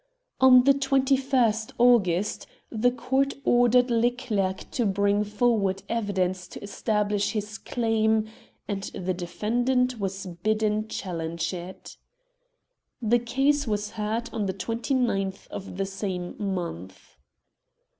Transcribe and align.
On 0.39 0.63
the 0.63 0.73
2 0.73 0.95
1st 0.97 1.73
August 1.77 2.47
the 2.71 2.89
Court 2.89 3.35
ordered 3.43 3.91
Leclerc 3.91 4.67
to 4.71 4.83
bring 4.87 5.23
forward 5.23 5.83
evidence 5.87 6.47
to 6.47 6.63
establish 6.63 7.33
his 7.33 7.59
claim, 7.59 8.27
and 8.67 8.81
the 8.95 9.13
defendant 9.13 9.99
was 9.99 10.25
bidden 10.25 10.87
challenge 10.87 11.53
it. 11.53 11.97
The 12.99 13.19
case 13.19 13.67
was 13.67 13.91
heard 13.91 14.27
on 14.33 14.47
the 14.47 14.55
29th 14.55 15.45
of 15.49 15.77
the 15.77 15.85
same 15.85 16.33
month. 16.39 17.17